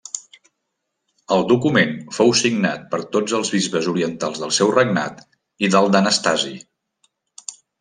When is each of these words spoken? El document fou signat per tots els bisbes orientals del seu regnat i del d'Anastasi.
El 1.35 1.43
document 1.51 1.93
fou 2.19 2.33
signat 2.39 2.87
per 2.95 3.01
tots 3.17 3.37
els 3.41 3.53
bisbes 3.57 3.91
orientals 3.93 4.41
del 4.45 4.57
seu 4.59 4.73
regnat 4.79 5.23
i 5.69 5.73
del 5.77 5.93
d'Anastasi. 5.97 6.57